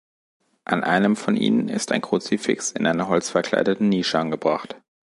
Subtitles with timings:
[0.65, 4.81] An einem von ihnen ist ein Kruzifix in einer holzverkleideten Nische angebracht.